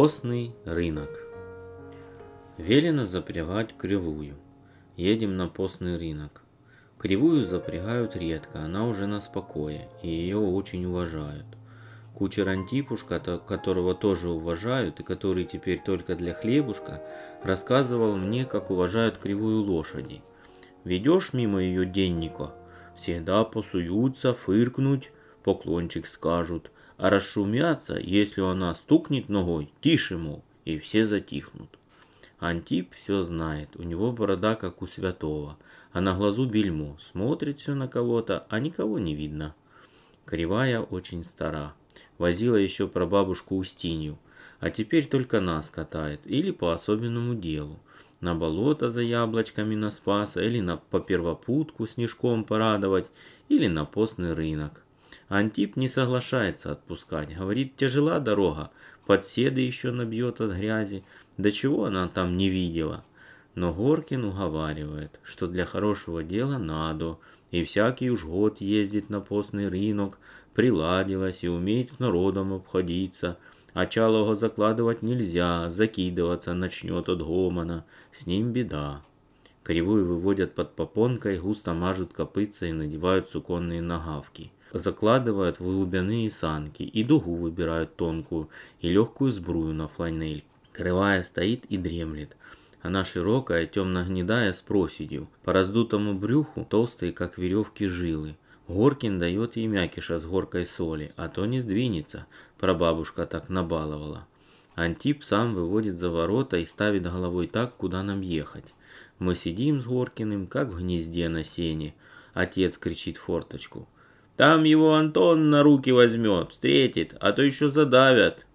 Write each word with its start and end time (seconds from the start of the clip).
Постный 0.00 0.54
рынок. 0.64 1.10
Велено 2.56 3.04
запрягать 3.04 3.76
кривую. 3.76 4.36
Едем 4.96 5.36
на 5.36 5.46
постный 5.46 5.98
рынок. 5.98 6.40
Кривую 6.96 7.44
запрягают 7.44 8.16
редко, 8.16 8.60
она 8.60 8.86
уже 8.86 9.06
на 9.06 9.20
спокое, 9.20 9.90
и 10.02 10.08
ее 10.08 10.38
очень 10.38 10.86
уважают. 10.86 11.44
Кучер 12.14 12.48
Антипушка, 12.48 13.20
которого 13.46 13.94
тоже 13.94 14.30
уважают 14.30 15.00
и 15.00 15.02
который 15.02 15.44
теперь 15.44 15.82
только 15.84 16.14
для 16.14 16.32
хлебушка, 16.32 17.02
рассказывал 17.44 18.16
мне, 18.16 18.46
как 18.46 18.70
уважают 18.70 19.18
кривую 19.18 19.60
лошади. 19.60 20.22
Ведешь 20.84 21.34
мимо 21.34 21.60
ее 21.60 21.84
денника, 21.84 22.54
всегда 22.96 23.44
посуются, 23.44 24.32
фыркнуть, 24.32 25.12
поклончик 25.44 26.06
скажут, 26.06 26.70
а 27.00 27.08
расшумятся, 27.08 27.98
если 27.98 28.42
она 28.42 28.74
стукнет 28.74 29.30
ногой, 29.30 29.72
тише, 29.80 30.18
мол, 30.18 30.44
и 30.66 30.78
все 30.78 31.06
затихнут. 31.06 31.70
Антип 32.38 32.92
все 32.94 33.24
знает, 33.24 33.70
у 33.76 33.82
него 33.82 34.12
борода 34.12 34.54
как 34.54 34.82
у 34.82 34.86
святого, 34.86 35.56
а 35.92 36.02
на 36.02 36.14
глазу 36.14 36.44
бельмо, 36.44 36.98
смотрит 37.10 37.58
все 37.58 37.74
на 37.74 37.88
кого-то, 37.88 38.44
а 38.50 38.60
никого 38.60 38.98
не 38.98 39.14
видно. 39.14 39.54
Кривая 40.26 40.80
очень 40.80 41.24
стара, 41.24 41.72
возила 42.18 42.56
еще 42.56 42.86
прабабушку 42.86 43.56
Устинью, 43.56 44.18
а 44.58 44.68
теперь 44.68 45.06
только 45.06 45.40
нас 45.40 45.70
катает, 45.70 46.20
или 46.26 46.50
по 46.50 46.74
особенному 46.74 47.34
делу. 47.34 47.78
На 48.20 48.34
болото 48.34 48.90
за 48.90 49.00
яблочками 49.00 49.74
на 49.74 49.90
спаса, 49.90 50.42
или 50.42 50.60
на 50.60 50.76
по 50.76 51.00
первопутку 51.00 51.86
снежком 51.86 52.44
порадовать, 52.44 53.06
или 53.48 53.68
на 53.68 53.86
постный 53.86 54.34
рынок. 54.34 54.82
Антип 55.30 55.76
не 55.76 55.88
соглашается 55.88 56.72
отпускать, 56.72 57.36
говорит, 57.36 57.76
тяжела 57.76 58.18
дорога, 58.18 58.72
подседы 59.06 59.60
еще 59.60 59.92
набьет 59.92 60.40
от 60.40 60.50
грязи, 60.50 61.04
до 61.38 61.52
чего 61.52 61.84
она 61.84 62.08
там 62.08 62.36
не 62.36 62.50
видела. 62.50 63.04
Но 63.54 63.72
Горкин 63.72 64.24
уговаривает, 64.24 65.20
что 65.22 65.46
для 65.46 65.66
хорошего 65.66 66.24
дела 66.24 66.58
надо, 66.58 67.18
и 67.52 67.62
всякий 67.62 68.10
уж 68.10 68.24
год 68.24 68.60
ездит 68.60 69.08
на 69.08 69.20
постный 69.20 69.68
рынок, 69.68 70.18
приладилась 70.52 71.44
и 71.44 71.48
умеет 71.48 71.92
с 71.92 72.00
народом 72.00 72.52
обходиться, 72.52 73.38
а 73.72 73.86
чалого 73.86 74.34
закладывать 74.34 75.02
нельзя, 75.02 75.70
закидываться 75.70 76.54
начнет 76.54 77.08
от 77.08 77.22
гомона, 77.24 77.84
с 78.12 78.26
ним 78.26 78.50
беда. 78.50 79.02
Кривую 79.62 80.06
выводят 80.06 80.56
под 80.56 80.74
попонкой, 80.74 81.38
густо 81.38 81.72
мажут 81.72 82.12
копытца 82.12 82.66
и 82.66 82.72
надевают 82.72 83.28
суконные 83.28 83.80
нагавки 83.80 84.50
закладывают 84.72 85.60
в 85.60 85.64
глубяные 85.64 86.30
санки 86.30 86.82
и 86.82 87.04
дугу 87.04 87.34
выбирают 87.34 87.96
тонкую 87.96 88.48
и 88.80 88.90
легкую 88.90 89.32
сбрую 89.32 89.74
на 89.74 89.88
фланель. 89.88 90.44
Крывая 90.72 91.22
стоит 91.22 91.64
и 91.66 91.76
дремлет. 91.76 92.36
Она 92.82 93.04
широкая, 93.04 93.66
темно-гнедая 93.66 94.52
с 94.52 94.60
проседью. 94.60 95.28
По 95.44 95.52
раздутому 95.52 96.14
брюху 96.14 96.64
толстые, 96.68 97.12
как 97.12 97.36
веревки, 97.36 97.86
жилы. 97.86 98.36
Горкин 98.68 99.18
дает 99.18 99.56
ей 99.56 99.66
мякиша 99.66 100.18
с 100.18 100.24
горкой 100.24 100.64
соли, 100.64 101.12
а 101.16 101.28
то 101.28 101.44
не 101.44 101.60
сдвинется, 101.60 102.26
прабабушка 102.58 103.26
так 103.26 103.48
набаловала. 103.48 104.26
Антип 104.76 105.24
сам 105.24 105.54
выводит 105.54 105.98
за 105.98 106.08
ворота 106.08 106.56
и 106.56 106.64
ставит 106.64 107.02
головой 107.02 107.48
так, 107.48 107.76
куда 107.76 108.02
нам 108.02 108.20
ехать. 108.20 108.72
Мы 109.18 109.34
сидим 109.34 109.82
с 109.82 109.86
Горкиным, 109.86 110.46
как 110.46 110.68
в 110.68 110.78
гнезде 110.78 111.28
на 111.28 111.44
сене. 111.44 111.94
Отец 112.32 112.78
кричит 112.78 113.18
форточку. 113.18 113.88
Там 114.40 114.64
его 114.64 114.94
Антон 114.94 115.50
на 115.50 115.62
руки 115.62 115.92
возьмет, 115.92 116.52
встретит, 116.52 117.14
а 117.20 117.32
то 117.32 117.42
еще 117.42 117.68
задавят. 117.68 118.46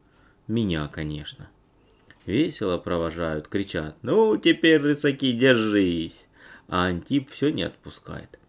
Меня, 0.47 0.87
конечно. 0.87 1.47
Весело 2.25 2.79
провожают, 2.79 3.47
кричат. 3.47 3.95
Ну, 4.01 4.35
теперь, 4.37 4.81
рысаки, 4.81 5.31
держись. 5.31 6.25
А 6.67 6.85
Антип 6.85 7.29
все 7.29 7.51
не 7.51 7.61
отпускает. 7.61 8.39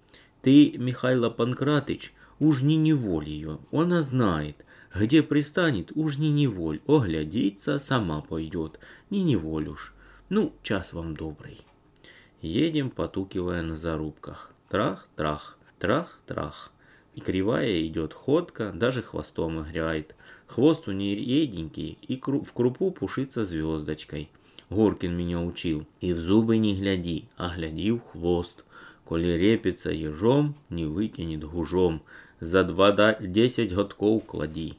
Ты, 0.40 0.78
Михайло 0.78 1.28
Панкратыч, 1.28 2.14
уж 2.38 2.62
не 2.62 2.76
неволь 2.76 3.28
ее, 3.28 3.58
она 3.70 4.00
знает. 4.00 4.64
Где 4.94 5.22
пристанет, 5.22 5.92
уж 5.94 6.16
не 6.16 6.30
неволь, 6.30 6.80
оглядится, 6.86 7.80
сама 7.80 8.22
пойдет. 8.22 8.80
Не 9.10 9.22
неволь 9.22 9.68
уж. 9.68 9.92
Ну, 10.30 10.54
час 10.62 10.94
вам 10.94 11.14
добрый. 11.14 11.60
Едем, 12.40 12.88
потукивая 12.88 13.60
на 13.60 13.76
зарубках. 13.76 14.52
Трах-трах, 14.70 15.58
трах-трах. 15.78 16.72
И 17.16 17.20
кривая 17.20 17.80
идет 17.86 18.12
ходка, 18.12 18.72
даже 18.72 19.02
хвостом 19.02 19.62
играет. 19.62 20.14
Хвост 20.46 20.86
у 20.86 20.92
нее 20.92 21.16
реденький, 21.16 21.98
и 22.02 22.20
в 22.20 22.52
крупу 22.52 22.90
пушится 22.90 23.46
звездочкой. 23.46 24.28
Горкин 24.68 25.16
меня 25.16 25.40
учил. 25.40 25.86
И 26.02 26.12
в 26.12 26.18
зубы 26.18 26.58
не 26.58 26.76
гляди, 26.76 27.24
а 27.38 27.56
гляди 27.56 27.90
в 27.92 28.00
хвост. 28.00 28.64
Коли 29.06 29.28
репится 29.28 29.90
ежом, 29.90 30.56
не 30.68 30.84
вытянет 30.84 31.42
гужом. 31.42 32.02
За 32.40 32.64
два 32.64 32.92
десять 33.18 33.74
годков 33.74 34.26
клади. 34.26 34.74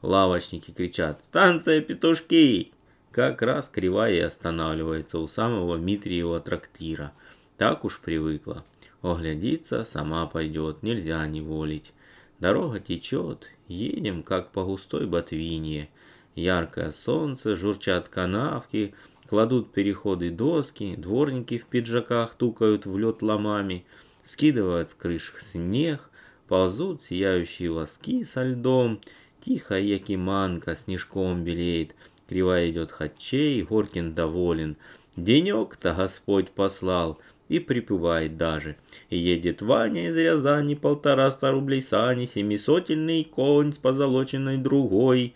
Лавочники 0.00 0.70
кричат 0.70 1.22
«Станция 1.24 1.82
петушки!» 1.82 2.72
Как 3.10 3.42
раз 3.42 3.68
кривая 3.68 4.26
останавливается 4.26 5.18
у 5.18 5.28
самого 5.28 5.76
Митриева 5.76 6.40
трактира. 6.40 7.12
Так 7.58 7.84
уж 7.84 7.98
привыкла. 8.00 8.64
Оглядится, 9.06 9.84
сама 9.84 10.26
пойдет, 10.26 10.82
нельзя 10.82 11.24
не 11.28 11.40
волить. 11.40 11.92
Дорога 12.40 12.80
течет, 12.80 13.46
едем, 13.68 14.24
как 14.24 14.50
по 14.50 14.64
густой 14.64 15.06
ботвине. 15.06 15.90
Яркое 16.34 16.90
солнце, 16.90 17.54
журчат 17.54 18.08
канавки, 18.08 18.94
кладут 19.28 19.72
переходы 19.72 20.30
доски, 20.30 20.96
дворники 20.96 21.56
в 21.56 21.66
пиджаках 21.66 22.34
тукают 22.34 22.84
в 22.84 22.98
лед 22.98 23.22
ломами, 23.22 23.86
скидывают 24.24 24.90
с 24.90 24.94
крыш 24.94 25.32
снег, 25.40 26.10
ползут 26.48 27.00
сияющие 27.04 27.70
воски 27.70 28.24
со 28.24 28.42
льдом, 28.42 29.00
тихо 29.40 29.78
якиманка 29.78 30.74
снежком 30.74 31.44
белеет, 31.44 31.94
кривая 32.28 32.70
идет 32.70 32.90
хатчей, 32.90 33.62
Горкин 33.62 34.14
доволен. 34.14 34.76
Денек-то 35.14 35.94
Господь 35.94 36.50
послал— 36.50 37.20
и 37.48 37.58
припевает 37.58 38.36
даже. 38.36 38.76
Едет 39.10 39.62
Ваня 39.62 40.08
из 40.08 40.16
Рязани, 40.16 40.74
полтораста 40.74 41.50
рублей 41.50 41.82
сани, 41.82 42.26
семисотельный 42.26 43.24
конь 43.24 43.72
с 43.72 43.78
позолоченной 43.78 44.56
другой. 44.56 45.34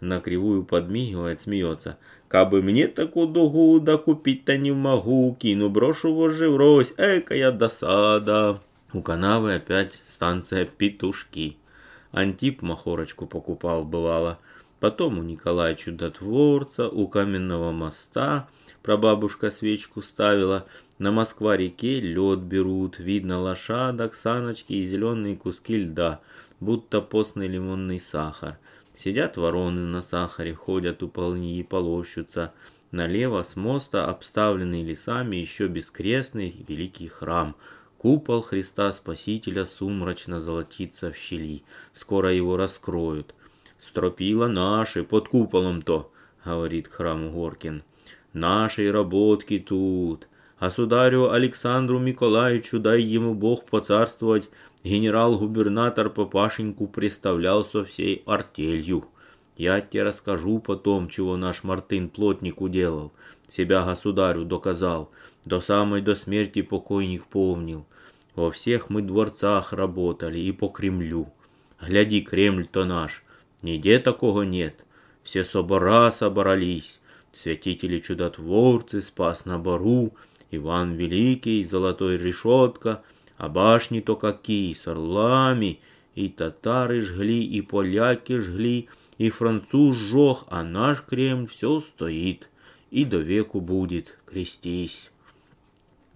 На 0.00 0.20
кривую 0.20 0.64
подмигивает, 0.64 1.40
смеется. 1.40 1.98
Кабы 2.28 2.62
мне 2.62 2.88
такую 2.88 3.28
дугу 3.28 3.78
да 3.78 3.98
купить-то 3.98 4.56
не 4.56 4.72
могу, 4.72 5.36
кину 5.38 5.68
брошу 5.68 6.14
вожжи 6.14 6.48
врозь, 6.48 6.92
экая 6.96 7.52
досада. 7.52 8.60
У 8.92 9.02
канавы 9.02 9.54
опять 9.54 10.02
станция 10.08 10.64
Петушки. 10.64 11.56
Антип 12.10 12.62
махорочку 12.62 13.26
покупал, 13.26 13.84
бывало. 13.84 14.38
Потом 14.80 15.18
у 15.18 15.22
Николая 15.22 15.74
Чудотворца, 15.74 16.88
у 16.88 17.06
каменного 17.06 17.70
моста 17.70 18.48
прабабушка 18.82 19.50
свечку 19.50 20.02
ставила. 20.02 20.66
На 20.98 21.12
Москва-реке 21.12 22.00
лед 22.00 22.40
берут, 22.40 22.98
видно 22.98 23.40
лошадок, 23.40 24.14
саночки 24.14 24.72
и 24.72 24.84
зеленые 24.84 25.36
куски 25.36 25.76
льда, 25.76 26.20
будто 26.60 27.00
постный 27.00 27.48
лимонный 27.48 28.00
сахар. 28.00 28.58
Сидят 28.94 29.36
вороны 29.36 29.80
на 29.80 30.02
сахаре, 30.02 30.54
ходят 30.54 31.02
у 31.02 31.34
и 31.34 31.62
полощутся. 31.62 32.52
Налево 32.90 33.42
с 33.42 33.56
моста, 33.56 34.06
обставленный 34.06 34.84
лесами, 34.84 35.36
еще 35.36 35.66
бескрестный 35.66 36.64
великий 36.68 37.08
храм. 37.08 37.56
Купол 37.96 38.42
Христа 38.42 38.92
Спасителя 38.92 39.64
сумрачно 39.64 40.40
золотится 40.40 41.10
в 41.10 41.16
щели. 41.16 41.62
Скоро 41.94 42.32
его 42.32 42.56
раскроют. 42.56 43.34
Стропила 43.80 44.46
наши 44.46 45.04
под 45.04 45.28
куполом-то, 45.28 46.12
говорит 46.44 46.88
к 46.88 46.92
храму 46.92 47.30
Горкин. 47.30 47.82
Нашей 48.32 48.90
работки 48.90 49.58
тут. 49.58 50.26
Государю 50.58 51.32
Александру 51.32 51.98
Миколаевичу 51.98 52.78
дай 52.78 53.02
ему 53.02 53.34
Бог 53.34 53.66
поцарствовать, 53.66 54.48
генерал-губернатор 54.84 56.08
папашеньку 56.08 56.86
представлял 56.86 57.66
со 57.66 57.84
всей 57.84 58.22
артелью. 58.24 59.06
Я 59.56 59.82
тебе 59.82 60.04
расскажу 60.04 60.60
потом, 60.60 61.10
чего 61.10 61.36
наш 61.36 61.62
Мартын 61.62 62.08
плотник 62.08 62.62
уделал. 62.62 63.12
Себя 63.48 63.84
государю 63.84 64.44
доказал. 64.44 65.10
До 65.44 65.60
самой 65.60 66.00
до 66.00 66.14
смерти 66.14 66.62
покойник 66.62 67.26
помнил. 67.26 67.84
Во 68.34 68.50
всех 68.50 68.88
мы 68.88 69.02
дворцах 69.02 69.74
работали 69.74 70.38
и 70.38 70.52
по 70.52 70.68
Кремлю. 70.68 71.28
Гляди, 71.82 72.22
Кремль-то 72.22 72.86
наш. 72.86 73.22
Нигде 73.60 73.98
такого 73.98 74.42
нет. 74.42 74.86
Все 75.22 75.44
собора 75.44 76.10
собрались. 76.12 76.98
Святители-чудотворцы, 77.34 79.00
Спас 79.02 79.46
на 79.46 79.58
Бару, 79.58 80.12
Иван 80.50 80.94
Великий, 80.94 81.64
Золотой 81.64 82.18
Решетка, 82.18 83.02
а 83.36 83.48
башни 83.48 84.00
то 84.00 84.16
какие, 84.16 84.74
с 84.74 84.86
орлами, 84.86 85.80
и 86.14 86.28
татары 86.28 87.00
жгли, 87.00 87.44
и 87.44 87.62
поляки 87.62 88.38
жгли, 88.38 88.88
и 89.18 89.30
француз 89.30 89.96
сжег, 89.96 90.44
а 90.48 90.62
наш 90.62 91.02
Кремль 91.02 91.48
все 91.48 91.80
стоит. 91.80 92.48
И 92.90 93.04
до 93.04 93.18
веку 93.18 93.60
будет, 93.60 94.18
крестись. 94.26 95.10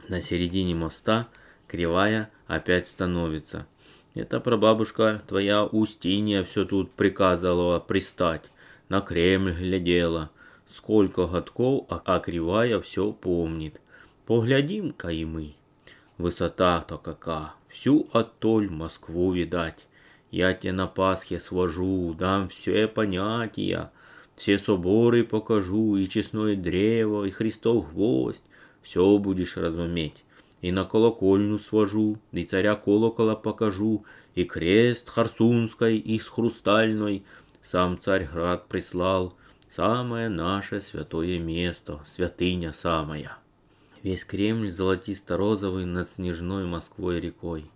На 0.08 0.20
середине 0.20 0.74
моста 0.74 1.28
кривая 1.66 2.30
опять 2.46 2.88
становится. 2.88 3.66
Это 4.14 4.40
прабабушка 4.40 5.22
твоя 5.26 5.64
Устинья 5.64 6.44
все 6.44 6.64
тут 6.64 6.92
приказывала 6.92 7.80
пристать. 7.80 8.50
На 8.88 9.00
Кремль 9.00 9.52
глядела. 9.52 10.30
Сколько 10.74 11.26
годков, 11.26 11.86
а, 11.88 12.18
кривая 12.20 12.80
все 12.80 13.12
помнит. 13.12 13.80
Поглядим-ка 14.26 15.08
и 15.08 15.24
мы. 15.24 15.54
Высота-то 16.18 16.96
какая, 16.98 17.52
всю 17.68 18.08
оттоль 18.12 18.70
Москву 18.70 19.32
видать. 19.32 19.86
Я 20.30 20.54
тебе 20.54 20.72
на 20.72 20.86
Пасхе 20.86 21.38
свожу, 21.38 22.14
дам 22.18 22.48
все 22.48 22.88
понятия, 22.88 23.90
все 24.34 24.58
соборы 24.58 25.24
покажу, 25.24 25.96
и 25.96 26.08
честное 26.08 26.56
древо, 26.56 27.24
и 27.24 27.30
Христов 27.30 27.92
гвоздь, 27.92 28.42
все 28.82 29.18
будешь 29.18 29.56
разуметь. 29.56 30.24
И 30.62 30.72
на 30.72 30.84
колокольню 30.84 31.58
свожу, 31.58 32.18
и 32.32 32.44
царя 32.44 32.74
колокола 32.74 33.36
покажу, 33.36 34.04
и 34.34 34.44
крест 34.44 35.08
Харсунской, 35.08 35.98
и 35.98 36.18
с 36.18 36.28
хрустальной, 36.28 37.24
сам 37.62 37.98
царь 37.98 38.26
град 38.26 38.66
прислал, 38.68 39.34
самое 39.76 40.30
наше 40.30 40.80
святое 40.80 41.38
место, 41.38 42.00
святыня 42.14 42.72
самая. 42.72 43.36
Весь 44.02 44.24
Кремль 44.24 44.72
золотисто-розовый 44.72 45.84
над 45.84 46.10
снежной 46.10 46.64
Москвой 46.64 47.20
рекой. 47.20 47.70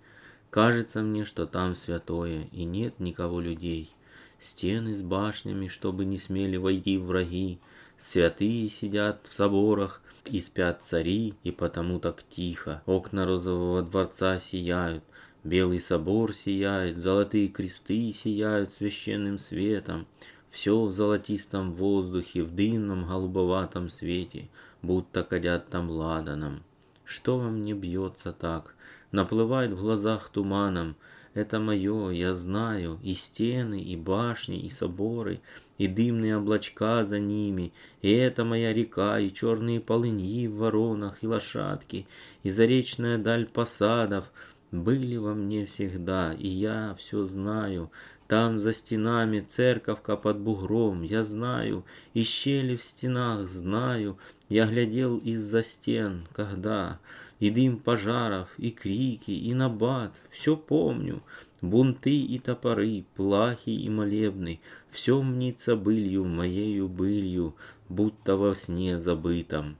Кажется 0.49 1.02
мне, 1.02 1.26
что 1.26 1.44
там 1.44 1.76
святое, 1.76 2.49
и 2.52 2.64
нет 2.64 3.00
никого 3.00 3.38
людей. 3.38 3.93
Стены 4.41 4.97
с 4.97 5.02
башнями, 5.02 5.69
чтобы 5.69 6.06
не 6.06 6.17
смели 6.17 6.56
войти 6.56 6.97
враги. 6.97 7.58
Святые 7.99 8.70
сидят 8.70 9.26
в 9.26 9.35
соборах, 9.35 10.00
и 10.25 10.41
спят 10.41 10.82
цари, 10.82 11.35
и 11.44 11.50
потому 11.50 12.00
так 12.00 12.23
тихо. 12.31 12.82
Окна 12.87 13.26
розового 13.26 13.82
дворца 13.82 14.38
сияют, 14.38 15.05
белый 15.44 15.81
собор 15.81 16.32
сияет, 16.32 16.97
золотые 16.97 17.49
кресты 17.49 18.14
сияют 18.14 18.73
священным 18.73 19.38
светом. 19.38 20.06
Все 20.50 20.85
в 20.85 20.91
золотистом 20.91 21.73
воздухе, 21.73 22.43
в 22.43 22.55
дымном 22.55 23.06
голубоватом 23.06 23.88
свете, 23.88 24.49
будто 24.82 25.23
кадят 25.23 25.69
там 25.69 25.91
ладаном. 25.91 26.62
Что 27.05 27.38
вам 27.38 27.62
не 27.62 27.75
бьется 27.75 28.32
так? 28.32 28.75
наплывает 29.12 29.73
в 29.73 29.81
глазах 29.81 30.29
туманом. 30.29 30.97
Это 31.32 31.61
мое, 31.61 32.11
я 32.11 32.35
знаю, 32.35 32.99
и 33.02 33.14
стены, 33.14 33.81
и 33.81 33.97
башни, 33.97 34.58
и 34.58 34.69
соборы, 34.69 35.41
и 35.79 35.87
дымные 35.87 36.37
облачка 36.37 37.05
за 37.05 37.20
ними, 37.20 37.73
и 38.02 38.11
это 38.11 38.44
моя 38.44 38.73
река, 38.73 39.20
и 39.20 39.32
черные 39.32 39.81
полыньи 39.81 40.49
в 40.49 40.56
воронах, 40.56 41.23
и 41.23 41.29
лошадки, 41.29 42.06
и 42.43 42.50
заречная 42.50 43.17
даль 43.17 43.47
посадов, 43.47 44.32
были 44.73 45.17
во 45.17 45.35
мне 45.35 45.67
всегда, 45.67 46.32
и 46.32 46.49
я 46.49 46.97
все 46.99 47.23
знаю. 47.25 47.91
Там 48.30 48.60
за 48.60 48.72
стенами 48.72 49.40
церковка 49.40 50.16
под 50.16 50.38
бугром, 50.38 51.02
я 51.02 51.24
знаю, 51.24 51.84
и 52.14 52.22
щели 52.22 52.76
в 52.76 52.84
стенах 52.84 53.48
знаю. 53.48 54.18
Я 54.48 54.66
глядел 54.66 55.16
из-за 55.18 55.64
стен, 55.64 56.28
когда 56.32 57.00
и 57.40 57.50
дым 57.50 57.78
пожаров, 57.78 58.48
и 58.56 58.70
крики, 58.70 59.32
и 59.32 59.52
набат, 59.52 60.12
все 60.30 60.56
помню. 60.56 61.24
Бунты 61.60 62.20
и 62.20 62.38
топоры, 62.38 63.04
плахи 63.16 63.70
и 63.70 63.88
молебны, 63.88 64.60
все 64.92 65.20
мнится 65.20 65.74
былью, 65.74 66.24
моею 66.24 66.86
былью, 66.86 67.56
будто 67.88 68.36
во 68.36 68.54
сне 68.54 69.00
забытом. 69.00 69.76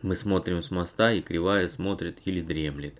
Мы 0.00 0.16
смотрим 0.16 0.62
с 0.62 0.70
моста, 0.70 1.12
и 1.12 1.20
кривая 1.20 1.68
смотрит 1.68 2.16
или 2.24 2.40
дремлет. 2.40 2.94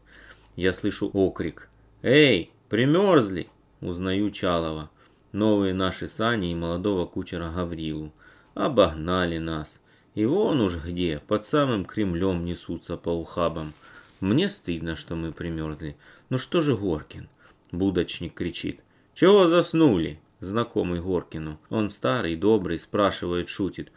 Я 0.54 0.74
слышу 0.74 1.08
окрик. 1.14 1.70
«Эй, 2.02 2.50
примерзли!» 2.68 3.48
Узнаю 3.82 4.31
Чалова. 4.31 4.90
Новые 5.32 5.75
наши 5.75 6.06
сани 6.06 6.52
и 6.52 6.55
молодого 6.55 7.05
кучера 7.05 7.50
Гаврилу. 7.50 8.12
Обогнали 8.55 9.38
нас. 9.38 9.81
И 10.14 10.25
вон 10.25 10.61
уж 10.61 10.76
где, 10.76 11.20
под 11.26 11.46
самым 11.46 11.84
Кремлем 11.84 12.44
несутся 12.44 12.96
по 12.96 13.11
ухабам. 13.11 13.75
Мне 14.20 14.49
стыдно, 14.49 14.94
что 14.94 15.17
мы 15.17 15.32
примерзли. 15.32 15.96
Ну 16.31 16.38
что 16.38 16.62
же 16.62 16.76
Горкин? 16.76 17.29
Будочник 17.73 18.34
кричит. 18.34 18.81
Чего 19.14 19.49
заснули? 19.49 20.20
Знакомый 20.38 21.00
Горкину. 21.00 21.58
Он 21.69 21.90
старый, 21.90 22.37
добрый, 22.37 22.78
спрашивает, 22.78 23.49
шутит. 23.49 23.90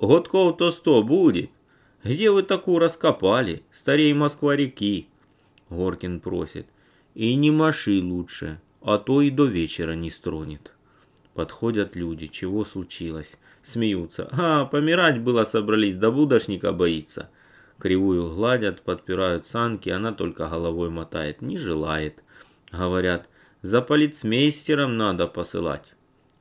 Годков-то 0.00 0.70
сто 0.70 1.02
будет. 1.02 1.50
Где 2.04 2.30
вы 2.30 2.44
такую 2.44 2.78
раскопали? 2.78 3.64
Старей 3.72 4.14
Москва-реки. 4.14 5.08
Горкин 5.70 6.20
просит. 6.20 6.68
И 7.14 7.34
не 7.34 7.50
маши 7.50 8.00
лучше, 8.02 8.60
а 8.84 8.98
то 8.98 9.22
и 9.22 9.30
до 9.30 9.46
вечера 9.46 9.92
не 9.92 10.10
стронет. 10.10 10.72
Подходят 11.32 11.96
люди, 11.96 12.26
чего 12.26 12.64
случилось? 12.64 13.36
Смеются. 13.62 14.28
А, 14.30 14.66
помирать 14.66 15.20
было 15.20 15.44
собрались, 15.44 15.96
да 15.96 16.10
будошника 16.10 16.70
боится. 16.70 17.30
Кривую 17.78 18.28
гладят, 18.34 18.82
подпирают 18.82 19.46
санки, 19.46 19.88
она 19.88 20.12
только 20.12 20.48
головой 20.48 20.90
мотает, 20.90 21.40
не 21.40 21.56
желает. 21.56 22.22
Говорят, 22.70 23.28
за 23.62 23.80
полицмейстером 23.80 24.98
надо 24.98 25.26
посылать. 25.26 25.94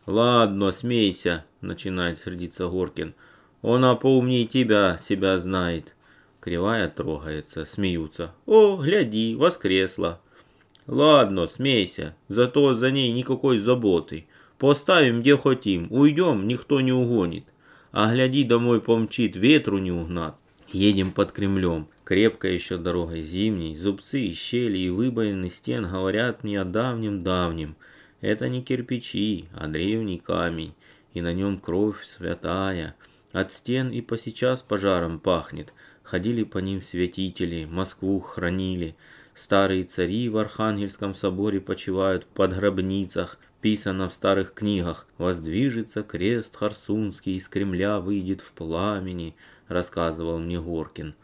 Ладно, 0.06 0.74
смейся, 0.74 1.46
начинает 1.62 2.20
сердиться 2.20 2.68
Горкин. 2.68 3.16
Она 3.62 3.96
поумней 3.96 4.46
тебя, 4.46 5.00
себя 5.02 5.40
знает. 5.40 5.96
Кривая 6.42 6.90
трогается, 6.90 7.66
смеются. 7.66 8.34
О, 8.46 8.76
гляди, 8.84 9.34
воскресла. 9.36 10.20
Ладно, 10.88 11.48
смейся, 11.48 12.16
зато 12.28 12.76
за 12.76 12.92
ней 12.92 13.12
никакой 13.12 13.60
заботы. 13.60 14.28
Поставим 14.58 15.22
где 15.22 15.38
хотим, 15.38 15.88
уйдем, 15.92 16.48
никто 16.48 16.82
не 16.82 16.92
угонит. 16.92 17.46
А 17.92 18.12
гляди, 18.14 18.44
домой 18.44 18.82
помчит, 18.82 19.36
ветру 19.36 19.78
не 19.78 19.92
угнать. 19.92 20.36
Едем 20.70 21.12
под 21.12 21.32
Кремлем. 21.32 21.88
Крепко 22.04 22.48
еще 22.48 22.78
дорогой 22.78 23.22
зимней. 23.24 23.76
Зубцы 23.76 24.34
щели 24.34 24.78
и 24.80 24.90
выбоины 24.90 25.50
стен 25.50 25.88
говорят 25.88 26.44
мне 26.44 26.60
о 26.60 26.66
давнем-давнем. 26.66 27.76
Это 28.22 28.50
не 28.50 28.64
кирпичи, 28.64 29.46
а 29.54 29.68
древний 29.68 30.18
камень. 30.18 30.74
И 31.14 31.22
на 31.22 31.34
нем 31.34 31.60
кровь 31.60 32.04
святая. 32.04 32.96
От 33.32 33.52
стен 33.52 33.92
и 33.92 34.02
по 34.02 34.18
сейчас 34.18 34.64
пожаром 34.64 35.20
пахнет. 35.20 35.74
Ходили 36.02 36.44
по 36.44 36.58
ним 36.58 36.82
святители, 36.82 37.66
Москву 37.66 38.20
хранили. 38.20 38.96
Старые 39.36 39.84
цари 39.84 40.30
в 40.30 40.38
Архангельском 40.38 41.16
соборе 41.16 41.60
почивают 41.60 42.26
под 42.26 42.56
гробницах, 42.56 43.40
писано 43.62 44.10
в 44.10 44.14
старых 44.14 44.54
книгах. 44.54 45.08
Воздвижется 45.18 46.04
крест 46.04 46.56
Харсунский, 46.56 47.38
из 47.38 47.48
Кремля 47.48 48.00
выйдет 48.00 48.42
в 48.42 48.52
пламени 48.52 49.36
рассказывал 49.68 50.40
мне 50.40 50.60
Горкин. 50.60 51.16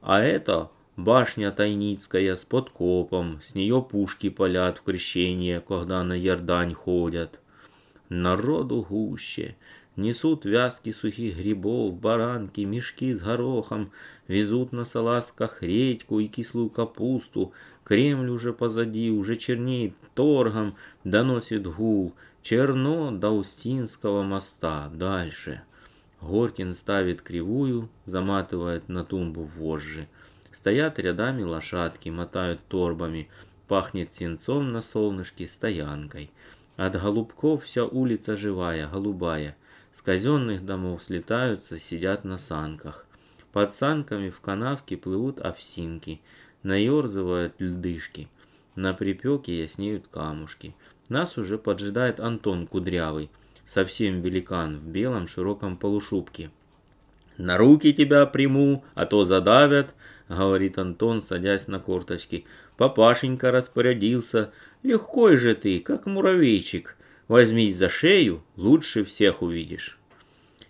А 0.00 0.20
это 0.20 0.70
башня 0.96 1.52
Тайницкая 1.52 2.36
с 2.36 2.44
подкопом, 2.44 3.40
с 3.46 3.54
нее 3.54 3.82
пушки 3.82 4.28
палят 4.28 4.78
в 4.78 4.82
крещение, 4.82 5.60
когда 5.60 6.02
на 6.02 6.14
Ярдань 6.14 6.74
ходят. 6.74 7.38
Народу 8.08 8.84
гуще, 8.88 9.56
несут 9.96 10.44
вязки 10.44 10.92
сухих 10.92 11.36
грибов, 11.36 11.94
баранки, 11.94 12.60
мешки 12.62 13.14
с 13.14 13.20
горохом, 13.20 13.92
везут 14.28 14.72
на 14.72 14.84
салазках 14.84 15.62
редьку 15.62 16.20
и 16.20 16.28
кислую 16.28 16.70
капусту, 16.70 17.52
Кремль 17.84 18.30
уже 18.30 18.52
позади, 18.52 19.10
уже 19.10 19.36
чернеет 19.36 19.94
торгом, 20.14 20.76
доносит 21.04 21.66
гул, 21.66 22.14
черно 22.42 23.10
до 23.10 23.30
Устинского 23.30 24.22
моста, 24.22 24.90
дальше. 24.94 25.62
Горкин 26.20 26.74
ставит 26.74 27.20
кривую, 27.20 27.88
заматывает 28.06 28.88
на 28.88 29.04
тумбу 29.04 29.42
вожжи. 29.42 30.06
Стоят 30.52 30.98
рядами 31.00 31.42
лошадки, 31.42 32.08
мотают 32.08 32.60
торбами. 32.68 33.28
Пахнет 33.66 34.14
сенцом 34.14 34.70
на 34.70 34.82
солнышке, 34.82 35.48
стоянкой. 35.48 36.30
От 36.76 37.00
голубков 37.00 37.64
вся 37.64 37.84
улица 37.84 38.36
живая, 38.36 38.88
голубая. 38.88 39.56
С 39.94 40.02
казенных 40.02 40.64
домов 40.64 41.02
слетаются, 41.02 41.78
сидят 41.78 42.24
на 42.24 42.38
санках. 42.38 43.06
Под 43.52 43.72
санками 43.72 44.30
в 44.30 44.40
канавке 44.40 44.96
плывут 44.96 45.40
овсинки. 45.40 46.20
Наерзывают 46.62 47.54
льдышки. 47.58 48.28
На 48.74 48.94
припеке 48.94 49.62
яснеют 49.62 50.08
камушки. 50.08 50.74
Нас 51.08 51.36
уже 51.36 51.58
поджидает 51.58 52.20
Антон 52.20 52.66
Кудрявый– 52.66 53.30
совсем 53.66 54.20
великан 54.20 54.78
в 54.78 54.86
белом 54.86 55.28
широком 55.28 55.76
полушубке. 55.76 56.50
«На 57.38 57.56
руки 57.56 57.92
тебя 57.92 58.26
приму, 58.26 58.84
а 58.94 59.06
то 59.06 59.24
задавят»,— 59.24 59.94
говорит 60.28 60.78
Антон, 60.78 61.22
садясь 61.22 61.68
на 61.68 61.80
корточки. 61.80 62.44
«Папашенька 62.76 63.50
распорядился. 63.50 64.52
Легкой 64.82 65.38
же 65.38 65.54
ты, 65.54 65.80
как 65.80 66.06
муравейчик. 66.06 66.96
Возьмись 67.32 67.76
за 67.76 67.88
шею, 67.88 68.42
лучше 68.56 69.06
всех 69.06 69.40
увидишь. 69.40 69.98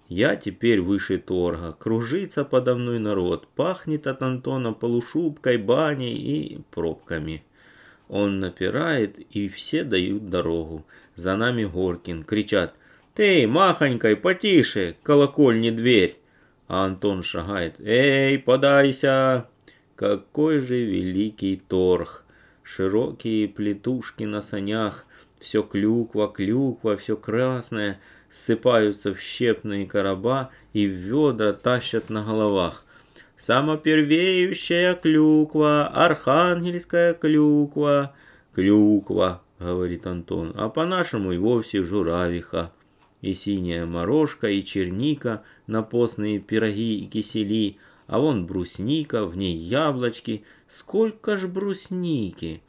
Я 0.08 0.36
теперь 0.36 0.80
выше 0.80 1.18
торга, 1.18 1.72
кружится 1.76 2.44
подо 2.44 2.76
мной 2.76 3.00
народ, 3.00 3.48
пахнет 3.56 4.06
от 4.06 4.22
Антона 4.22 4.72
полушубкой, 4.72 5.56
баней 5.56 6.14
и 6.14 6.60
пробками. 6.70 7.42
Он 8.08 8.38
напирает, 8.38 9.18
и 9.18 9.48
все 9.48 9.82
дают 9.82 10.30
дорогу. 10.30 10.86
За 11.16 11.34
нами 11.34 11.64
Горкин, 11.64 12.22
кричат 12.22 12.74
«Ты, 13.14 13.48
махонькой, 13.48 14.14
потише, 14.14 14.94
колокольни 15.02 15.70
дверь!» 15.70 16.16
А 16.68 16.84
Антон 16.84 17.24
шагает 17.24 17.74
«Эй, 17.80 18.38
подайся!» 18.38 19.48
Какой 19.96 20.60
же 20.60 20.80
великий 20.80 21.56
торг! 21.56 22.24
Широкие 22.62 23.48
плетушки 23.48 24.22
на 24.22 24.42
санях, 24.42 25.06
все 25.42 25.62
клюква, 25.62 26.28
клюква, 26.28 26.96
все 26.96 27.16
красное, 27.16 28.00
ссыпаются 28.30 29.12
в 29.12 29.20
щепные 29.20 29.86
короба 29.86 30.50
и 30.72 30.86
в 30.86 30.92
ведра 30.92 31.52
тащат 31.52 32.08
на 32.08 32.24
головах. 32.24 32.84
Самопервеющая 33.38 34.94
клюква, 34.94 35.88
архангельская 35.88 37.12
клюква, 37.12 38.14
клюква, 38.54 39.42
говорит 39.58 40.06
Антон, 40.06 40.52
а 40.54 40.68
по-нашему 40.68 41.32
и 41.32 41.38
вовсе 41.38 41.82
журавиха. 41.82 42.72
И 43.20 43.34
синяя 43.34 43.84
морожка, 43.84 44.48
и 44.48 44.64
черника 44.64 45.42
на 45.66 45.82
постные 45.82 46.38
пироги 46.38 47.00
и 47.00 47.06
кисели, 47.06 47.78
а 48.06 48.18
вон 48.18 48.46
брусника, 48.46 49.26
в 49.26 49.36
ней 49.36 49.56
яблочки. 49.56 50.44
Сколько 50.68 51.36
ж 51.36 51.46
брусники! 51.46 52.62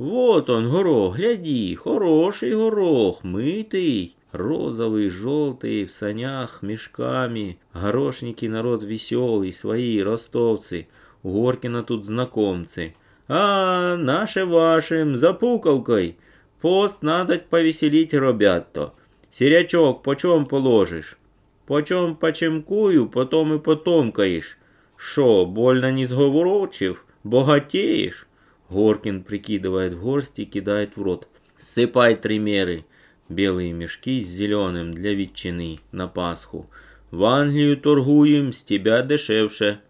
Вот 0.00 0.48
он, 0.48 0.70
горох, 0.70 1.16
гляди, 1.16 1.74
хороший 1.74 2.54
горох, 2.54 3.22
мытый, 3.22 4.16
розовый, 4.32 5.10
желтый, 5.10 5.84
в 5.84 5.90
санях, 5.90 6.62
мешками. 6.62 7.58
Горошники 7.74 8.46
народ 8.46 8.82
веселый, 8.82 9.52
свои, 9.52 10.00
ростовцы. 10.00 10.88
Горкина 11.22 11.82
тут 11.82 12.06
знакомцы. 12.06 12.94
А, 13.28 13.98
наше 13.98 14.46
вашим, 14.46 15.18
за 15.18 15.34
пукалкой. 15.34 16.16
Пост 16.62 17.02
надо 17.02 17.38
повеселить 17.38 18.14
робят-то. 18.14 18.94
Серячок, 19.30 20.02
почем 20.02 20.46
положишь? 20.46 21.18
Почем 21.66 22.16
почемкую, 22.16 23.06
потом 23.06 23.52
и 23.52 23.58
потомкаешь. 23.58 24.56
Шо, 24.96 25.44
больно 25.44 25.92
не 25.92 26.06
сговорочив? 26.06 27.04
Богатеешь? 27.22 28.26
Горкин 28.70 29.24
прикидывает 29.24 29.98
горсть 29.98 30.38
и 30.38 30.44
кидает 30.44 30.96
в 30.96 31.02
рот. 31.02 31.26
Сыпай 31.58 32.14
три 32.14 32.38
меры. 32.38 32.84
Белые 33.28 33.72
мешки 33.72 34.22
с 34.22 34.28
зеленым 34.28 34.94
для 34.94 35.12
ветчины 35.12 35.78
на 35.92 36.08
Пасху. 36.08 36.70
В 37.10 37.24
Англию 37.24 37.76
торгуем, 37.76 38.52
с 38.52 38.62
тебя 38.62 39.02
дешевше. 39.02 39.80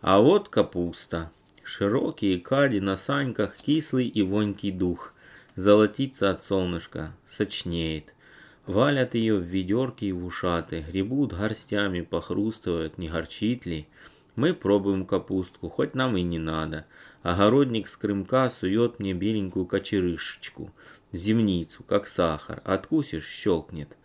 А 0.00 0.20
вот 0.20 0.48
капуста. 0.48 1.30
Широкие 1.64 2.40
кади 2.40 2.80
на 2.80 2.96
саньках, 2.96 3.56
кислый 3.56 4.06
и 4.06 4.22
вонький 4.22 4.70
дух. 4.70 5.12
Золотится 5.56 6.30
от 6.30 6.42
солнышка, 6.42 7.14
сочнеет. 7.28 8.14
Валят 8.66 9.14
ее 9.14 9.36
в 9.36 9.42
ведерки 9.42 10.04
и 10.04 10.12
в 10.12 10.24
ушаты, 10.24 10.84
гребут 10.88 11.32
горстями, 11.32 12.02
похрустывают, 12.02 12.98
не 12.98 13.08
горчит 13.08 13.66
ли. 13.66 13.86
Мы 14.36 14.54
пробуем 14.54 15.06
капустку, 15.06 15.68
хоть 15.68 15.94
нам 15.94 16.16
и 16.16 16.22
не 16.22 16.38
надо. 16.38 16.86
Огородник 17.22 17.88
с 17.88 17.96
Крымка 17.96 18.50
сует 18.50 18.98
мне 18.98 19.12
беленькую 19.12 19.66
кочерышечку, 19.66 20.72
земницу, 21.12 21.82
как 21.82 22.08
сахар. 22.08 22.62
Откусишь, 22.64 23.26
щелкнет. 23.26 23.96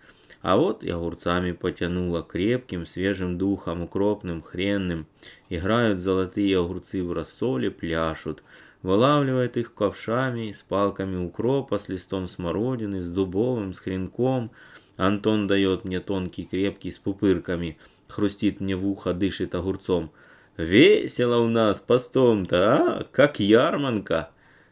А 0.41 0.57
вот 0.57 0.83
и 0.83 0.89
огурцами 0.91 1.53
потянуло 1.53 2.21
крепким, 2.21 2.85
свежим 2.85 3.37
духом, 3.37 3.81
укропным, 3.81 4.43
хренным. 4.43 5.07
Играют 5.49 6.01
золотые 6.01 6.59
огурцы 6.59 7.03
в 7.03 7.13
рассоле, 7.13 7.71
пляшут. 7.71 8.43
Вылавливает 8.83 9.57
их 9.57 9.73
ковшами, 9.73 10.51
с 10.51 10.61
палками 10.61 11.17
укропа, 11.17 11.79
с 11.79 11.89
листом 11.89 12.27
смородины, 12.27 13.01
с 13.01 13.07
дубовым, 13.07 13.73
с 13.73 13.79
хренком. 13.79 14.51
Антон 14.97 15.47
дает 15.47 15.83
мне 15.83 15.99
тонкий, 15.99 16.45
крепкий, 16.45 16.91
с 16.91 16.99
пупырками. 16.99 17.77
Хрустит 18.07 18.61
мне 18.61 18.75
в 18.75 18.85
ухо, 18.87 19.13
дышит 19.13 19.55
огурцом. 19.55 20.11
Весело 20.57 21.37
у 21.39 21.47
нас 21.47 21.79
постом-то, 21.79 22.73
а? 22.73 23.03
Как 23.11 23.39
ярманка. 23.39 24.29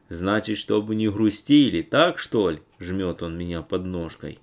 Значит, 0.09 0.57
чтобы 0.57 0.95
не 0.95 1.09
грустили, 1.09 1.81
так 1.81 2.19
что 2.19 2.51
ли? 2.51 2.61
Жмет 2.79 3.23
он 3.23 3.37
меня 3.37 3.61
под 3.61 3.85
ножкой. 3.85 4.39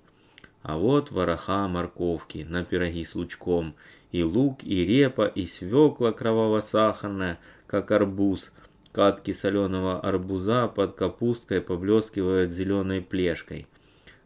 А 0.61 0.77
вот 0.77 1.11
вороха 1.11 1.67
морковки 1.67 2.45
на 2.47 2.63
пироги 2.63 3.05
с 3.05 3.15
лучком. 3.15 3.75
И 4.11 4.23
лук, 4.23 4.63
и 4.63 4.85
репа, 4.85 5.25
и 5.25 5.45
свекла 5.45 6.11
кроваво-сахарная, 6.11 7.39
как 7.65 7.91
арбуз. 7.91 8.51
Катки 8.91 9.33
соленого 9.33 10.01
арбуза 10.01 10.67
под 10.67 10.95
капусткой 10.95 11.61
поблескивают 11.61 12.51
зеленой 12.51 13.01
плешкой. 13.01 13.67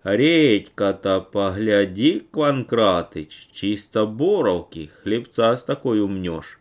Редька-то 0.05 1.19
погляди, 1.19 2.27
Кванкратыч, 2.29 3.49
чисто 3.51 4.05
боровки, 4.05 4.91
хлебца 5.01 5.57
с 5.57 5.63
такой 5.63 5.99
умнешь. 5.99 6.59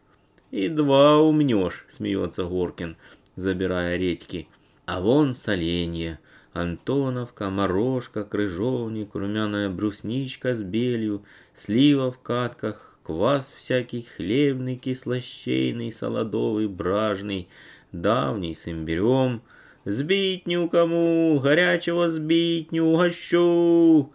И 0.51 0.69
два 0.69 1.19
умнешь, 1.19 1.85
смеется 1.91 2.45
Горкин, 2.45 2.97
забирая 3.37 3.99
редьки. 3.99 4.49
А 4.87 5.03
вон 5.03 5.35
соленье. 5.35 6.21
Антоновка, 6.55 7.51
морожка, 7.51 8.25
крыжовник, 8.25 9.15
румяная 9.15 9.69
брусничка 9.69 10.57
с 10.57 10.63
белью, 10.63 11.23
слива 11.55 12.11
в 12.11 12.19
катках, 12.21 12.97
квас 13.03 13.47
всякий 13.59 14.07
хлебный, 14.17 14.77
кислощейный, 14.77 15.93
солодовый, 15.93 16.67
бражный, 16.67 17.49
давний 17.93 18.55
с 18.55 18.67
имбирем. 18.67 19.43
Сбитню 19.85 20.69
кому, 20.69 21.39
горячего 21.41 22.09
сбитню 22.09 22.85
угощу. 22.85 24.13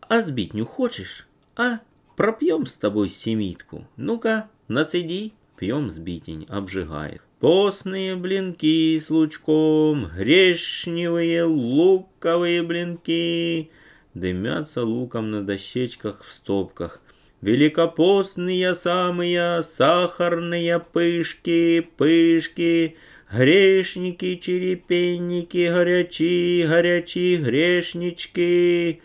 А 0.00 0.22
сбитню 0.22 0.66
хочешь? 0.66 1.26
А, 1.56 1.80
пропьем 2.16 2.66
с 2.66 2.74
тобой 2.74 3.08
семитку. 3.08 3.86
Ну-ка, 3.96 4.50
нацеди 4.68 5.34
пьем 5.56 5.88
сбитень, 5.90 6.46
обжигает. 6.48 7.22
Постные 7.40 8.16
блинки 8.16 8.98
с 8.98 9.10
лучком, 9.10 10.06
грешневые 10.06 11.44
луковые 11.44 12.62
блинки, 12.62 13.70
дымятся 14.14 14.82
луком 14.82 15.30
на 15.30 15.42
дощечках 15.42 16.24
в 16.24 16.32
стопках. 16.32 17.00
Великопостные 17.40 18.74
самые 18.74 19.62
сахарные 19.62 20.80
пышки, 20.80 21.80
пышки, 21.80 22.96
грешники, 23.36 24.36
черепенники, 24.36 25.68
горячи, 25.68 26.64
горячи, 26.68 27.36
грешнички. 27.36 29.00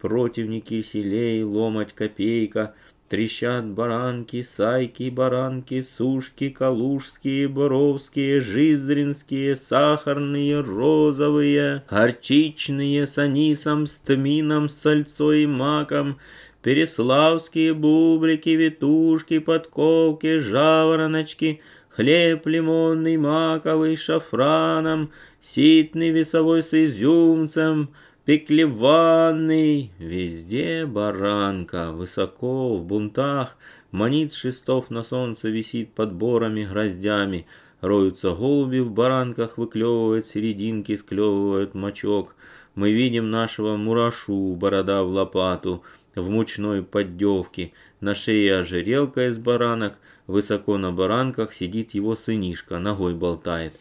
Противники 0.00 0.82
селей, 0.82 1.42
ломать 1.42 1.92
копейка— 1.92 2.74
Трещат 3.12 3.66
баранки, 3.66 4.40
сайки, 4.40 5.10
баранки, 5.10 5.82
сушки, 5.82 6.48
калужские, 6.48 7.46
боровские, 7.46 8.40
жиздринские, 8.40 9.58
сахарные, 9.58 10.60
розовые, 10.60 11.82
горчичные, 11.90 13.06
с 13.06 13.18
анисом, 13.18 13.86
с 13.86 13.98
тмином, 13.98 14.70
с 14.70 14.78
сальцой 14.78 15.42
и 15.42 15.46
маком, 15.46 16.16
переславские 16.62 17.74
бублики, 17.74 18.48
ветушки, 18.48 19.40
подковки, 19.40 20.38
жавороночки, 20.38 21.60
хлеб 21.94 22.46
лимонный, 22.46 23.16
маковый, 23.16 23.96
шафраном, 23.96 25.10
ситный 25.40 26.10
весовой 26.10 26.62
с 26.62 26.72
изюмцем, 26.72 27.90
Пеклеванный, 28.24 29.90
везде 29.98 30.86
баранка, 30.86 31.90
высоко, 31.90 32.76
в 32.76 32.84
бунтах, 32.84 33.56
манит 33.90 34.32
шестов 34.32 34.90
на 34.90 35.02
солнце 35.02 35.48
висит 35.48 35.92
под 35.92 36.12
борами, 36.12 36.62
гроздями, 36.62 37.46
роются 37.80 38.30
голуби 38.30 38.78
в 38.78 38.92
баранках, 38.92 39.58
выклевывают 39.58 40.28
серединки, 40.28 40.96
склевывают 40.96 41.74
мочок. 41.74 42.36
Мы 42.76 42.92
видим 42.92 43.28
нашего 43.32 43.76
мурашу, 43.76 44.54
борода 44.54 45.02
в 45.02 45.08
лопату, 45.08 45.82
в 46.14 46.30
мучной 46.30 46.84
поддевке, 46.84 47.72
на 48.02 48.14
шее 48.14 48.58
ожерелка 48.58 49.28
из 49.28 49.38
баранок, 49.38 49.98
высоко 50.26 50.76
на 50.76 50.92
баранках 50.92 51.54
сидит 51.54 51.94
его 51.94 52.16
сынишка, 52.16 52.78
ногой 52.78 53.14
болтает. 53.14 53.72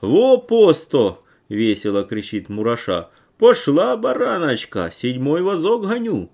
«Во, 0.00 0.38
посто!»— 0.38 1.20
весело 1.48 2.04
кричит 2.04 2.48
мураша. 2.48 3.08
Пошла 3.40 3.96
бараночка, 3.96 4.90
седьмой 4.92 5.42
возок 5.42 5.86
гоню. 5.86 6.30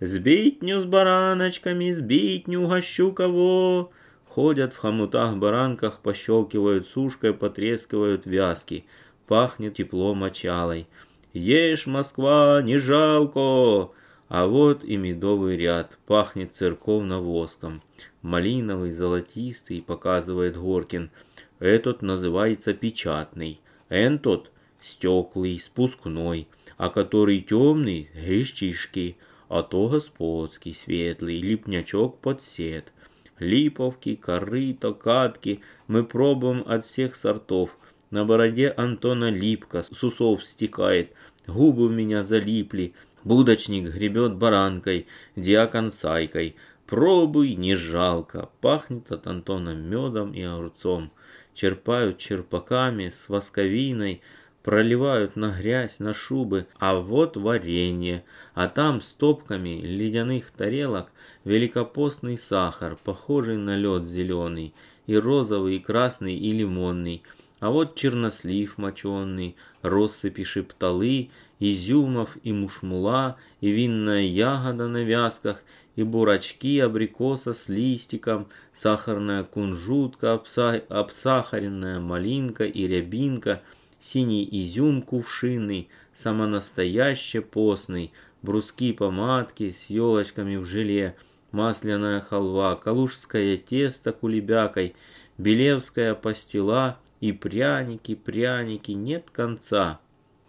Сбитню 0.00 0.80
с 0.80 0.84
бараночками, 0.84 1.92
сбитню 1.92 2.68
гощу 2.68 3.12
кого. 3.12 3.90
Ходят 4.26 4.74
в 4.74 4.76
хомутах 4.76 5.36
баранках, 5.36 6.00
пощелкивают 6.00 6.86
сушкой, 6.88 7.32
потрескивают 7.32 8.26
вязки. 8.26 8.84
Пахнет 9.26 9.76
тепло 9.76 10.14
мочалой. 10.14 10.88
Ешь, 11.32 11.86
Москва, 11.86 12.60
не 12.62 12.76
жалко! 12.76 13.92
А 14.34 14.46
вот 14.46 14.82
и 14.82 14.96
медовый 14.96 15.58
ряд, 15.58 15.98
пахнет 16.06 16.56
церковно-воском. 16.56 17.82
Малиновый, 18.22 18.92
золотистый, 18.92 19.82
показывает 19.82 20.56
Горкин. 20.56 21.10
Этот 21.58 22.00
называется 22.00 22.72
печатный. 22.72 23.60
Энтот 23.90 24.50
стеклый, 24.80 25.60
спускной, 25.60 26.48
а 26.78 26.88
который 26.88 27.42
темный– 27.42 28.08
грещишки, 28.14 29.18
а 29.50 29.62
то 29.62 29.90
господский, 29.90 30.72
светлый, 30.72 31.38
липнячок 31.42 32.18
под 32.20 32.40
сет. 32.40 32.90
Липовки, 33.38 34.14
корыто, 34.14 34.94
катки 34.94 35.60
мы 35.88 36.04
пробуем 36.04 36.64
от 36.66 36.86
всех 36.86 37.16
сортов. 37.16 37.76
На 38.10 38.24
бороде 38.24 38.72
Антона 38.78 39.28
липка, 39.28 39.82
с 39.82 40.02
усов 40.02 40.42
стекает, 40.42 41.12
губы 41.46 41.84
у 41.84 41.90
меня 41.90 42.24
залипли– 42.24 42.94
Будочник 43.24 43.92
гребет 43.92 44.34
баранкой, 44.34 45.06
диакон 45.36 45.90
сайкой. 45.90 46.56
Пробуй, 46.86 47.54
не 47.54 47.76
жалко. 47.76 48.50
Пахнет 48.60 49.12
от 49.12 49.26
Антона 49.26 49.74
медом 49.74 50.32
и 50.32 50.42
огурцом. 50.42 51.12
Черпают 51.54 52.18
черпаками 52.18 53.10
с 53.10 53.28
восковиной, 53.28 54.22
проливают 54.62 55.36
на 55.36 55.50
грязь, 55.50 55.98
на 55.98 56.14
шубы, 56.14 56.66
а 56.78 56.96
вот 56.96 57.36
варенье, 57.36 58.24
а 58.54 58.68
там 58.68 59.00
стопками 59.00 59.80
ледяных 59.80 60.50
тарелок 60.50 61.12
великопостный 61.44 62.38
сахар, 62.38 62.96
похожий 63.02 63.56
на 63.56 63.76
лед 63.76 64.06
зеленый, 64.06 64.74
и 65.06 65.16
розовый, 65.16 65.76
и 65.76 65.80
красный, 65.80 66.34
и 66.34 66.52
лимонный, 66.52 67.22
а 67.60 67.70
вот 67.70 67.96
чернослив 67.96 68.78
моченый, 68.78 69.56
россыпи 69.82 70.44
шепталы, 70.44 71.30
изюмов 71.62 72.36
и 72.42 72.52
мушмула, 72.52 73.36
и 73.60 73.70
винная 73.70 74.22
ягода 74.22 74.88
на 74.88 75.04
вязках, 75.04 75.62
и 75.94 76.02
бурачки 76.02 76.80
абрикоса 76.80 77.54
с 77.54 77.68
листиком, 77.68 78.48
сахарная 78.74 79.44
кунжутка, 79.44 80.32
обса... 80.32 80.82
обсахаренная 80.88 82.00
малинка 82.00 82.64
и 82.64 82.88
рябинка, 82.88 83.62
синий 84.00 84.48
изюм 84.50 85.02
кувшинный, 85.02 85.88
самонастоящий 86.20 87.40
постный, 87.40 88.12
бруски 88.42 88.92
помадки 88.92 89.70
с 89.70 89.88
елочками 89.88 90.56
в 90.56 90.64
желе, 90.64 91.14
масляная 91.52 92.20
халва, 92.20 92.74
калужское 92.74 93.56
тесто 93.56 94.12
кулебякой, 94.12 94.96
белевская 95.38 96.16
пастила 96.16 96.98
и 97.20 97.30
пряники, 97.30 98.16
пряники, 98.16 98.90
нет 98.90 99.30
конца. 99.30 100.00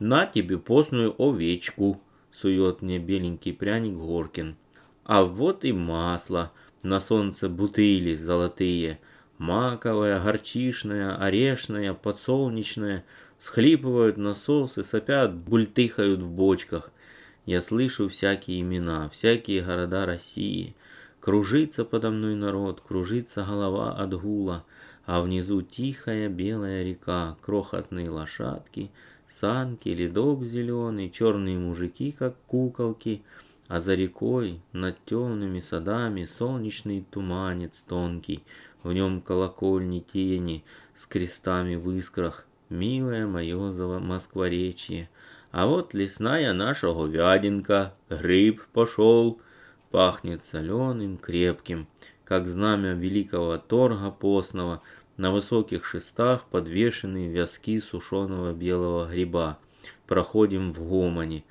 На 0.05 0.25
тебе 0.25 0.57
постную 0.57 1.15
овечку, 1.17 2.01
сует 2.33 2.81
мне 2.81 3.00
беленький 3.00 3.53
пряник 3.53 3.93
Горкин. 3.93 4.57
А 5.05 5.24
вот 5.24 5.63
и 5.63 5.72
масло, 5.72 6.51
на 6.81 7.00
солнце 7.00 7.48
бутыли 7.48 8.17
золотые, 8.17 9.00
маковое, 9.38 10.22
горчишное, 10.22 11.15
орешное, 11.15 11.93
подсолнечное, 11.93 13.05
схлипывают 13.39 14.17
насосы, 14.17 14.83
сопят, 14.83 15.33
бультыхают 15.33 16.19
в 16.19 16.27
бочках. 16.27 16.91
Я 17.45 17.62
слышу 17.62 18.10
всякие 18.10 18.60
имена, 18.60 19.07
всякие 19.07 19.62
города 19.62 20.05
России. 20.05 20.75
Кружится 21.22 21.86
подо 21.86 22.09
мной 22.09 22.35
народ, 22.35 22.81
кружится 22.81 23.46
голова 23.46 23.94
от 23.94 24.13
гула, 24.22 24.66
а 25.05 25.22
внизу 25.22 25.61
тихая 25.61 26.27
белая 26.27 26.83
река, 26.83 27.37
крохотные 27.42 28.09
лошадки— 28.09 28.92
санки, 29.39 29.89
ледок 29.89 30.43
зеленый, 30.43 31.09
черные 31.09 31.57
мужики, 31.57 32.11
как 32.17 32.35
куколки, 32.48 33.22
а 33.67 33.81
за 33.81 33.96
рекой, 33.96 34.61
над 34.72 35.03
темными 35.05 35.59
садами, 35.59 36.25
солнечный 36.25 37.05
туманец 37.09 37.83
тонкий, 37.87 38.43
в 38.83 38.93
нем 38.93 39.22
колокольни 39.22 40.00
тени 40.01 40.63
с 40.98 41.05
крестами 41.05 41.75
в 41.75 41.89
искрах, 41.91 42.46
милое 42.69 43.25
мое 43.27 44.00
москворечье. 44.00 45.09
А 45.51 45.67
вот 45.67 45.93
лесная 45.93 46.53
наша 46.53 46.93
говядинка, 46.93 47.93
гриб 48.09 48.63
пошел, 48.74 49.39
пахнет 49.91 50.43
соленым, 50.43 51.17
крепким, 51.17 51.87
как 52.25 52.48
знамя 52.48 52.93
великого 52.93 53.57
торга 53.57 54.11
постного— 54.11 54.81
на 55.17 55.31
высоких 55.31 55.85
шестах 55.85 56.45
подвешены 56.49 57.27
вязки 57.27 57.79
сушеного 57.79 58.53
белого 58.53 59.07
гриба. 59.07 59.59
Проходим 60.07 60.73
в 60.73 60.87
гомоне. 60.87 61.43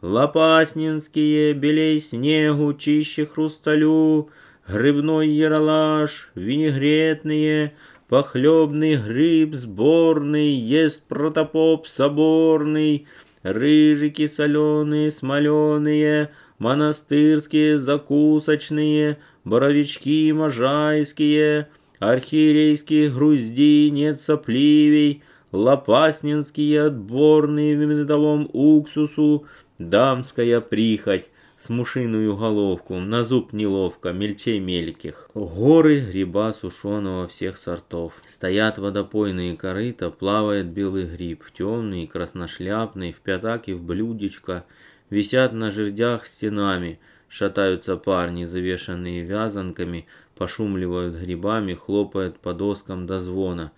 Лопаснинские, 0.00 1.52
белей 1.52 2.00
снегу, 2.00 2.72
чище 2.74 3.26
хрусталю, 3.26 4.30
Грибной 4.66 5.28
яролаж, 5.28 6.30
винегретные, 6.34 7.74
Похлебный 8.08 8.96
гриб 8.96 9.54
сборный, 9.54 10.52
Ест 10.52 11.02
протопоп 11.02 11.86
соборный, 11.86 13.06
Рыжики 13.42 14.26
соленые, 14.26 15.10
смоленые, 15.10 16.30
Монастырские 16.58 17.78
закусочные, 17.78 19.18
Боровички 19.44 20.32
можайские— 20.32 21.68
архиерейские 22.00 23.10
грузди 23.10 23.88
нет 23.90 24.20
сопливей, 24.20 25.22
лопаснинские 25.52 26.86
отборные 26.86 27.76
в 27.76 27.86
медовом 27.86 28.50
уксусу, 28.52 29.46
дамская 29.78 30.60
прихоть, 30.60 31.28
с 31.62 31.68
мушиную 31.68 32.34
головку, 32.36 32.94
на 33.00 33.22
зуб 33.22 33.52
неловко, 33.52 34.12
мельчей 34.12 34.58
мельких. 34.58 35.28
Горы 35.34 36.00
гриба 36.00 36.54
сушеного 36.54 37.28
всех 37.28 37.58
сортов. 37.58 38.14
Стоят 38.26 38.78
водопойные 38.78 39.56
корыта, 39.58 40.10
плавает 40.10 40.68
белый 40.68 41.04
гриб, 41.04 41.44
темный, 41.52 42.06
красношляпный, 42.06 43.12
в 43.12 43.16
пятак 43.16 43.68
и 43.68 43.74
в 43.74 43.82
блюдечко. 43.82 44.64
Висят 45.10 45.52
на 45.52 45.70
жердях 45.70 46.24
стенами, 46.24 46.98
шатаются 47.28 47.98
парни, 47.98 48.44
завешанные 48.44 49.22
вязанками, 49.22 50.06
пошумливают 50.40 51.16
грибами, 51.16 51.74
хлопают 51.74 52.38
по 52.38 52.54
доскам 52.54 53.06
до 53.06 53.20
звона. 53.20 53.72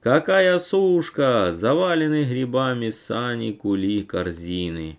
Какая 0.00 0.58
сушка! 0.58 1.54
Завалены 1.54 2.24
грибами 2.24 2.88
сани, 2.88 3.52
кули, 3.52 4.02
корзины. 4.02 4.98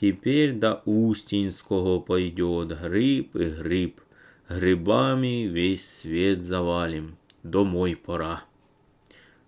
Теперь 0.00 0.54
до 0.54 0.80
Устинского 0.86 2.00
пойдет 2.00 2.80
гриб 2.80 3.36
и 3.36 3.44
гриб. 3.44 4.00
Грибами 4.48 5.44
весь 5.48 5.86
свет 5.86 6.42
завалим. 6.42 7.18
Домой 7.42 7.94
пора. 7.94 8.44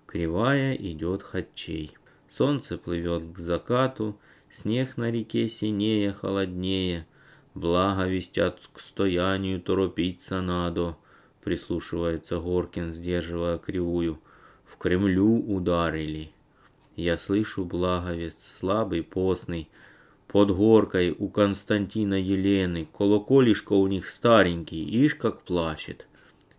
Кривая 0.04 0.74
идет 0.74 1.22
хатчей. 1.22 1.92
Солнце 2.28 2.76
плывет 2.76 3.22
к 3.32 3.38
закату, 3.38 4.18
снег 4.50 4.98
на 4.98 5.10
реке 5.10 5.48
синее, 5.48 6.12
холоднее. 6.12 7.06
Благо 7.54 8.06
вестят 8.06 8.60
к 8.72 8.78
стоянию, 8.78 9.60
торопиться 9.60 10.40
надо, 10.40 10.96
прислушивается 11.42 12.38
Горкин, 12.38 12.92
сдерживая 12.92 13.58
кривую. 13.58 14.20
В 14.64 14.76
Кремлю 14.76 15.36
ударили. 15.36 16.30
Я 16.94 17.18
слышу 17.18 17.64
благовест, 17.64 18.56
слабый, 18.58 19.02
постный. 19.02 19.68
Под 20.28 20.54
горкой 20.54 21.10
у 21.10 21.28
Константина 21.28 22.14
Елены, 22.14 22.86
колоколишко 22.96 23.72
у 23.72 23.88
них 23.88 24.08
старенький, 24.08 24.84
ишь 24.84 25.16
как 25.16 25.42
плачет. 25.42 26.06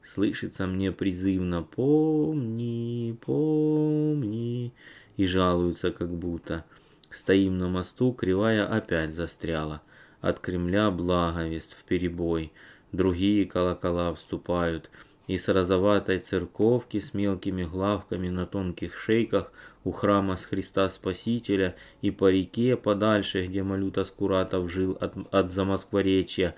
Слышится 0.04 0.68
мне 0.68 0.92
призывно 0.92 1.64
«Помни, 1.64 3.18
помни» 3.22 4.74
и 5.16 5.26
жалуются 5.26 5.92
как 5.92 6.10
будто. 6.10 6.66
Стоим 7.10 7.58
на 7.58 7.70
мосту, 7.70 8.12
кривая 8.12 8.68
опять 8.68 9.14
застряла 9.14 9.82
от 10.22 10.40
Кремля 10.40 10.92
благовест 10.92 11.78
в 11.78 11.84
перебой, 11.84 12.52
другие 12.92 13.46
колокола 13.46 14.14
вступают, 14.14 14.90
и 15.28 15.38
с 15.38 15.48
розоватой 15.48 16.20
церковки 16.20 17.00
с 17.00 17.14
мелкими 17.14 17.64
главками 17.64 18.30
на 18.30 18.46
тонких 18.46 18.98
шейках 18.98 19.52
у 19.84 19.92
храма 19.92 20.38
с 20.38 20.44
Христа 20.46 20.90
Спасителя 20.90 21.76
и 22.02 22.12
по 22.12 22.30
реке 22.30 22.76
подальше, 22.76 23.46
где 23.46 23.64
Малюта 23.64 24.04
Скуратов 24.06 24.70
жил 24.70 24.98
от, 25.00 25.14
от 25.32 25.52
Замоскворечья, 25.52 26.56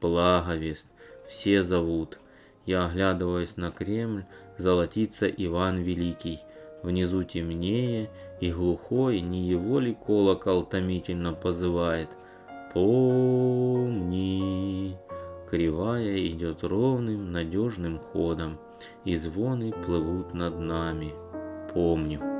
благовест, 0.00 0.88
все 1.28 1.62
зовут. 1.62 2.18
Я 2.64 2.86
оглядываясь 2.86 3.56
на 3.56 3.70
Кремль, 3.70 4.24
золотится 4.58 5.28
Иван 5.28 5.82
Великий. 5.82 6.40
Внизу 6.82 7.22
темнее, 7.24 8.10
и 8.40 8.52
глухой, 8.52 9.20
не 9.20 9.48
его 9.48 9.78
ли 9.80 9.94
колокол 9.94 10.64
томительно 10.64 11.32
позывает– 11.32 12.10
Помни, 12.76 13.88
кривая 15.48 16.18
идет 16.26 16.62
ровным, 16.62 17.32
надежным 17.32 17.98
ходом, 17.98 18.58
и 19.06 19.16
звоны 19.16 19.72
плывут 19.72 20.34
над 20.34 20.58
нами. 20.58 21.14
Помню. 21.72 22.35